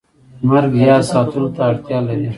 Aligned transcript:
مرګ 0.49 0.71
یاد 0.87 1.03
ساتلو 1.11 1.47
ته 1.55 1.61
اړتیا 1.69 1.99
لري 2.07 2.27